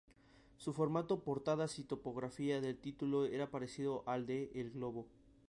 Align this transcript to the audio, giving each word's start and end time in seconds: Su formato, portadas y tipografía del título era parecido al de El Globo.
Su 0.57 0.73
formato, 0.73 1.19
portadas 1.23 1.77
y 1.77 1.83
tipografía 1.83 2.59
del 2.59 2.75
título 2.75 3.25
era 3.25 3.51
parecido 3.51 4.01
al 4.07 4.25
de 4.25 4.49
El 4.55 4.71
Globo. 4.71 5.05